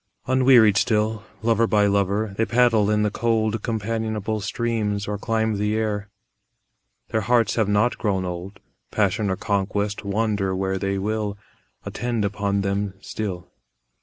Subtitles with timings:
[0.25, 5.75] Unwearied still, lover by lover, They paddle in the cold Companionable streams or climb the
[5.75, 6.09] air;
[7.09, 8.59] Their hearts have not grown old;
[8.89, 11.37] Passion or conquest, wander where they will,
[11.85, 13.51] Attend upon them still.